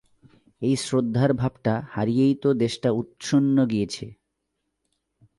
[0.61, 4.05] এই শ্রদ্ধার ভাবটা হারিয়েই তো দেশটা উৎসন্ন গিয়েছে।